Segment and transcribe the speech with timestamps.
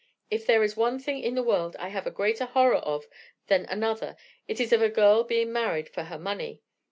[0.31, 3.05] If there is one thing in the world I have a greater horror of
[3.45, 4.15] than another,
[4.47, 6.63] it is of a girl being married for her money.